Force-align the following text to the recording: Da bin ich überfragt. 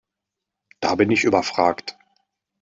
Da 0.79 0.95
bin 0.95 1.11
ich 1.11 1.25
überfragt. 1.25 1.95